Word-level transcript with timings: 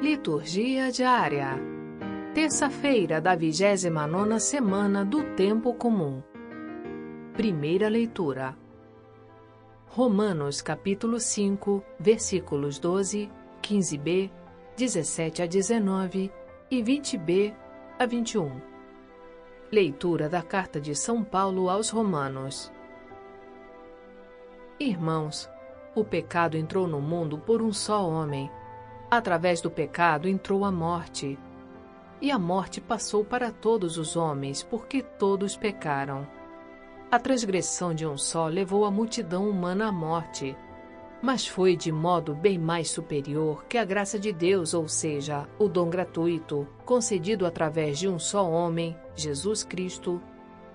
Liturgia 0.00 0.92
diária. 0.92 1.58
Terça-feira 2.32 3.20
da 3.20 3.34
29 3.34 4.38
semana 4.38 5.04
do 5.04 5.24
Tempo 5.34 5.74
Comum. 5.74 6.22
Primeira 7.34 7.88
leitura. 7.88 8.56
Romanos 9.88 10.62
capítulo 10.62 11.18
5, 11.18 11.82
versículos 11.98 12.78
12, 12.78 13.28
15b, 13.60 14.30
17 14.76 15.42
a 15.42 15.46
19 15.46 16.30
e 16.70 16.80
20b 16.80 17.52
a 17.98 18.06
21. 18.06 18.52
Leitura 19.72 20.28
da 20.28 20.42
Carta 20.42 20.80
de 20.80 20.94
São 20.94 21.24
Paulo 21.24 21.68
aos 21.68 21.90
Romanos. 21.90 22.72
Irmãos, 24.78 25.50
o 25.92 26.04
pecado 26.04 26.56
entrou 26.56 26.86
no 26.86 27.00
mundo 27.00 27.36
por 27.36 27.60
um 27.60 27.72
só 27.72 28.08
homem. 28.08 28.48
Através 29.10 29.60
do 29.60 29.70
pecado 29.70 30.28
entrou 30.28 30.64
a 30.64 30.70
morte. 30.70 31.38
E 32.20 32.30
a 32.30 32.38
morte 32.38 32.80
passou 32.80 33.24
para 33.24 33.50
todos 33.50 33.96
os 33.96 34.16
homens, 34.16 34.62
porque 34.62 35.02
todos 35.02 35.56
pecaram. 35.56 36.26
A 37.10 37.18
transgressão 37.18 37.94
de 37.94 38.06
um 38.06 38.18
só 38.18 38.48
levou 38.48 38.84
a 38.84 38.90
multidão 38.90 39.48
humana 39.48 39.88
à 39.88 39.92
morte. 39.92 40.56
Mas 41.22 41.46
foi 41.46 41.74
de 41.74 41.90
modo 41.90 42.34
bem 42.34 42.58
mais 42.58 42.90
superior 42.90 43.64
que 43.64 43.78
a 43.78 43.84
graça 43.84 44.18
de 44.18 44.32
Deus, 44.32 44.74
ou 44.74 44.86
seja, 44.86 45.48
o 45.58 45.68
dom 45.68 45.88
gratuito, 45.88 46.68
concedido 46.84 47.46
através 47.46 47.98
de 47.98 48.08
um 48.08 48.18
só 48.18 48.48
homem, 48.48 48.96
Jesus 49.16 49.64
Cristo, 49.64 50.20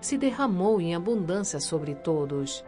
se 0.01 0.17
derramou 0.17 0.81
em 0.81 0.95
abundância 0.95 1.59
sobre 1.59 1.95
todos 1.95 2.65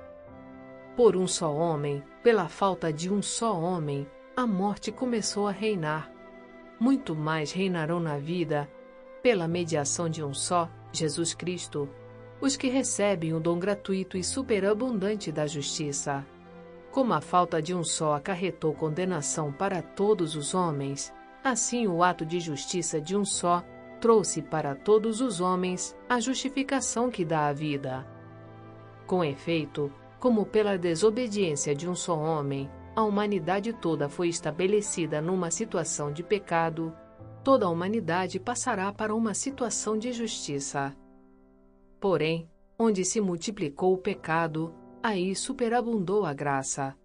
por 0.95 1.17
um 1.17 1.27
só 1.27 1.53
homem, 1.53 2.01
pela 2.23 2.47
falta 2.47 2.91
de 2.91 3.11
um 3.11 3.21
só 3.21 3.59
homem, 3.59 4.07
a 4.35 4.45
morte 4.45 4.91
começou 4.91 5.47
a 5.47 5.51
reinar. 5.51 6.11
Muito 6.77 7.15
mais 7.15 7.53
reinarão 7.53 8.01
na 8.01 8.17
vida, 8.17 8.69
pela 9.23 9.47
mediação 9.47 10.09
de 10.09 10.21
um 10.21 10.33
só, 10.33 10.69
Jesus 10.91 11.33
Cristo, 11.33 11.89
os 12.41 12.57
que 12.57 12.67
recebem 12.67 13.33
o 13.33 13.39
dom 13.39 13.57
gratuito 13.57 14.17
e 14.17 14.23
superabundante 14.23 15.31
da 15.31 15.47
justiça. 15.47 16.25
Como 16.91 17.13
a 17.13 17.21
falta 17.21 17.61
de 17.61 17.73
um 17.73 17.83
só 17.83 18.13
acarretou 18.13 18.73
condenação 18.73 19.53
para 19.53 19.81
todos 19.81 20.35
os 20.35 20.53
homens, 20.53 21.13
assim 21.41 21.87
o 21.87 22.03
ato 22.03 22.25
de 22.25 22.41
justiça 22.41 22.99
de 22.99 23.15
um 23.15 23.23
só 23.23 23.63
trouxe 24.01 24.41
para 24.41 24.75
todos 24.75 25.21
os 25.21 25.39
homens 25.39 25.95
a 26.09 26.19
justificação 26.19 27.09
que 27.09 27.23
dá 27.23 27.47
a 27.47 27.53
vida. 27.53 28.05
Com 29.07 29.23
efeito, 29.23 29.91
como 30.19 30.45
pela 30.45 30.77
desobediência 30.77 31.73
de 31.73 31.87
um 31.87 31.95
só 31.95 32.17
homem, 32.17 32.69
a 32.95 33.03
humanidade 33.03 33.73
toda 33.73 34.07
foi 34.07 34.29
estabelecida 34.29 35.21
numa 35.21 35.51
situação 35.51 36.13
de 36.13 36.23
pecado, 36.23 36.95
toda 37.43 37.65
a 37.65 37.69
humanidade 37.69 38.39
passará 38.39 38.91
para 38.93 39.13
uma 39.13 39.33
situação 39.33 39.97
de 39.97 40.13
justiça. 40.13 40.95
Porém, 41.99 42.49
onde 42.79 43.03
se 43.03 43.19
multiplicou 43.19 43.93
o 43.93 43.97
pecado, 43.97 44.73
aí 45.03 45.35
superabundou 45.35 46.25
a 46.25 46.33
graça. 46.33 46.95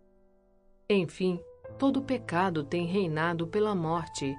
Enfim, 0.88 1.40
todo 1.78 2.02
pecado 2.02 2.64
tem 2.64 2.86
reinado 2.86 3.46
pela 3.46 3.74
morte. 3.74 4.36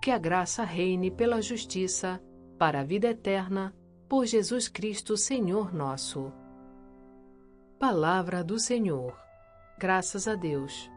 Que 0.00 0.10
a 0.10 0.18
graça 0.18 0.64
reine 0.64 1.10
pela 1.10 1.42
justiça, 1.42 2.22
para 2.58 2.80
a 2.80 2.84
vida 2.84 3.08
eterna, 3.08 3.74
por 4.08 4.26
Jesus 4.26 4.68
Cristo, 4.68 5.16
Senhor 5.16 5.72
nosso. 5.74 6.32
Palavra 7.78 8.44
do 8.44 8.58
Senhor. 8.58 9.21
Graças 9.82 10.28
a 10.28 10.36
Deus. 10.36 10.88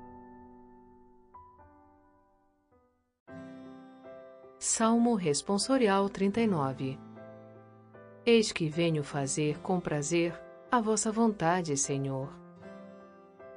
Salmo 4.59 5.15
Responsorial 5.15 6.07
39 6.07 6.99
Eis 8.23 8.51
que 8.51 8.69
venho 8.69 9.03
fazer 9.03 9.59
com 9.61 9.79
prazer 9.79 10.39
a 10.71 10.79
vossa 10.79 11.11
vontade, 11.11 11.75
Senhor. 11.75 12.29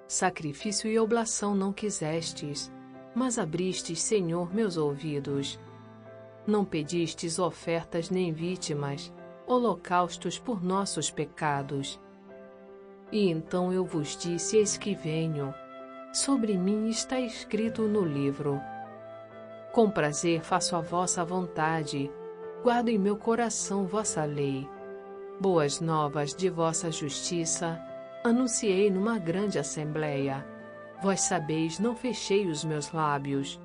Sacrifício 0.07 0.91
e 0.91 0.99
oblação 0.99 1.55
não 1.55 1.75
quisestes, 1.75 2.73
mas 3.15 3.39
abristes, 3.39 4.01
Senhor, 4.01 4.51
meus 4.55 4.79
ouvidos. 4.79 5.61
Não 6.47 6.65
pedistes 6.65 7.39
ofertas 7.39 8.09
nem 8.09 8.33
vítimas, 8.33 9.13
holocaustos 9.47 10.39
por 10.39 10.65
nossos 10.65 11.11
pecados 11.11 12.01
e 13.11 13.31
então 13.31 13.73
eu 13.73 13.85
vos 13.85 14.17
disse: 14.17 14.57
Eis 14.57 14.77
que 14.77 14.95
venho. 14.95 15.55
Sobre 16.13 16.57
mim 16.57 16.89
está 16.89 17.21
escrito 17.21 17.83
no 17.83 18.05
livro. 18.05 18.61
Com 19.73 19.91
prazer 19.91 20.43
faço 20.43 20.75
a 20.77 20.81
vossa 20.81 21.25
vontade, 21.25 22.11
guardo 22.63 22.89
em 22.89 22.99
meu 22.99 23.17
coração 23.17 23.87
vossa 23.87 24.25
lei. 24.25 24.69
Boas 25.41 25.81
novas 25.81 26.35
de 26.35 26.51
vossa 26.51 26.91
justiça, 26.91 27.81
anunciei 28.25 28.91
numa 28.91 29.19
grande 29.19 29.59
assembleia. 29.59 30.45
Vós 31.01 31.21
sabeis, 31.21 31.79
não 31.79 31.95
fechei 31.95 32.47
os 32.47 32.65
meus 32.65 32.91
lábios. 32.91 33.61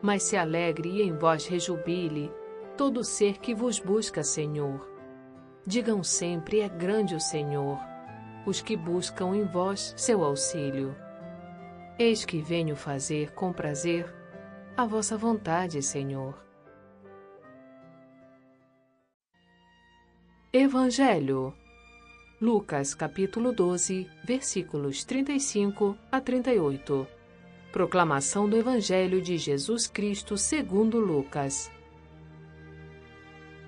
Mas 0.00 0.22
se 0.22 0.36
alegre 0.36 0.88
e 0.88 1.02
em 1.02 1.12
vós 1.12 1.46
rejubile 1.46 2.30
todo 2.76 3.02
ser 3.02 3.38
que 3.38 3.52
vos 3.54 3.80
busca, 3.80 4.22
Senhor. 4.22 4.88
Digam 5.66 6.04
sempre: 6.04 6.60
é 6.60 6.68
grande 6.68 7.16
o 7.16 7.20
Senhor 7.20 7.78
os 8.48 8.62
que 8.62 8.74
buscam 8.74 9.36
em 9.36 9.44
vós 9.44 9.92
seu 9.94 10.24
auxílio. 10.24 10.96
Eis 11.98 12.24
que 12.24 12.40
venho 12.40 12.74
fazer 12.74 13.32
com 13.32 13.52
prazer 13.52 14.10
a 14.74 14.86
vossa 14.86 15.18
vontade, 15.18 15.82
Senhor. 15.82 16.34
Evangelho 20.50 21.54
Lucas 22.40 22.94
capítulo 22.94 23.52
12, 23.52 24.08
versículos 24.24 25.04
35 25.04 25.98
a 26.10 26.18
38. 26.18 27.06
Proclamação 27.70 28.48
do 28.48 28.56
Evangelho 28.56 29.20
de 29.20 29.36
Jesus 29.36 29.86
Cristo 29.86 30.38
segundo 30.38 30.98
Lucas. 30.98 31.70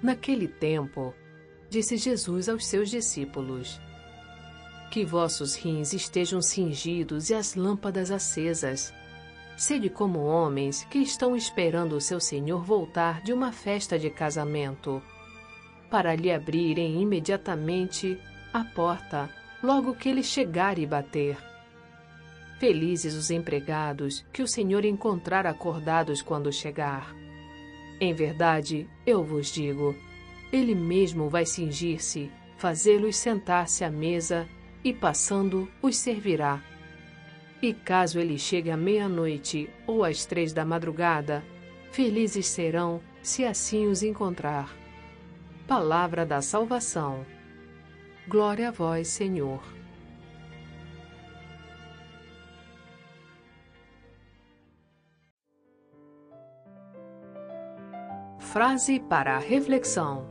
Naquele 0.02 0.48
tempo, 0.48 1.12
disse 1.68 1.98
Jesus 1.98 2.48
aos 2.48 2.64
seus 2.64 2.88
discípulos: 2.88 3.78
que 4.90 5.04
vossos 5.04 5.54
rins 5.54 5.92
estejam 5.92 6.42
cingidos 6.42 7.30
e 7.30 7.34
as 7.34 7.54
lâmpadas 7.54 8.10
acesas. 8.10 8.92
Sede 9.56 9.88
como 9.88 10.24
homens 10.24 10.84
que 10.90 10.98
estão 10.98 11.36
esperando 11.36 11.94
o 11.94 12.00
seu 12.00 12.18
senhor 12.18 12.64
voltar 12.64 13.22
de 13.22 13.32
uma 13.32 13.52
festa 13.52 13.98
de 13.98 14.10
casamento, 14.10 15.00
para 15.90 16.14
lhe 16.14 16.32
abrirem 16.32 17.00
imediatamente 17.00 18.18
a 18.52 18.64
porta 18.64 19.30
logo 19.62 19.94
que 19.94 20.08
ele 20.08 20.22
chegar 20.22 20.78
e 20.78 20.86
bater. 20.86 21.36
Felizes 22.58 23.14
os 23.14 23.30
empregados 23.30 24.24
que 24.32 24.42
o 24.42 24.48
Senhor 24.48 24.84
encontrar 24.84 25.46
acordados 25.46 26.20
quando 26.20 26.52
chegar. 26.52 27.14
Em 27.98 28.12
verdade, 28.12 28.88
eu 29.06 29.24
vos 29.24 29.50
digo, 29.50 29.94
ele 30.52 30.74
mesmo 30.74 31.28
vai 31.28 31.46
cingir-se, 31.46 32.30
fazê-los 32.58 33.16
sentar-se 33.16 33.82
à 33.82 33.90
mesa 33.90 34.46
e 34.82 34.92
passando 34.92 35.70
os 35.82 35.96
servirá. 35.96 36.62
E 37.62 37.74
caso 37.74 38.18
ele 38.18 38.38
chegue 38.38 38.70
à 38.70 38.76
meia-noite 38.76 39.68
ou 39.86 40.02
às 40.02 40.24
três 40.24 40.52
da 40.52 40.64
madrugada, 40.64 41.44
felizes 41.92 42.46
serão 42.46 43.00
se 43.22 43.44
assim 43.44 43.86
os 43.86 44.02
encontrar. 44.02 44.74
Palavra 45.66 46.24
da 46.24 46.40
salvação. 46.40 47.24
Glória 48.26 48.68
a 48.68 48.70
vós, 48.70 49.08
Senhor. 49.08 49.62
Frase 58.38 58.98
para 58.98 59.36
a 59.36 59.38
reflexão: 59.38 60.26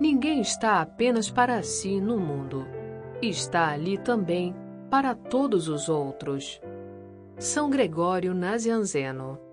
Ninguém 0.00 0.40
está 0.40 0.80
apenas 0.80 1.30
para 1.30 1.62
si 1.62 2.00
no 2.00 2.18
mundo 2.18 2.77
está 3.22 3.68
ali 3.68 3.98
também 3.98 4.54
para 4.90 5.14
todos 5.14 5.68
os 5.68 5.88
outros. 5.88 6.60
São 7.38 7.70
Gregório 7.70 8.34
Nazianzeno 8.34 9.47